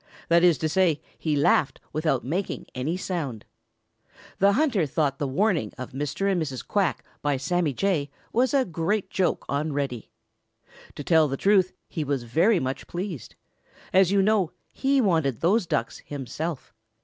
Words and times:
That 0.29 0.43
is 0.43 0.57
to 0.57 0.67
say, 0.67 0.99
he 1.19 1.35
laughed 1.35 1.79
without 1.93 2.23
making 2.25 2.65
any 2.73 2.97
sound. 2.97 3.45
The 4.39 4.53
hunter 4.53 4.87
thought 4.87 5.19
the 5.19 5.27
warning 5.27 5.73
of 5.77 5.91
Mr. 5.91 6.31
and 6.31 6.41
Mrs. 6.41 6.67
Quack 6.67 7.05
by 7.21 7.37
Sammy 7.37 7.71
Jay 7.71 8.09
was 8.33 8.51
a 8.51 8.65
great 8.65 9.11
joke 9.11 9.45
on 9.47 9.73
Reddy. 9.73 10.09
To 10.95 11.03
tell 11.03 11.27
the 11.27 11.37
truth, 11.37 11.73
he 11.87 12.03
was 12.03 12.23
very 12.23 12.59
much 12.59 12.87
pleased. 12.87 13.35
As 13.93 14.11
you 14.11 14.23
know, 14.23 14.53
he 14.73 15.01
wanted 15.01 15.39
those 15.41 15.67
Ducks 15.67 15.99
himself. 15.99 16.73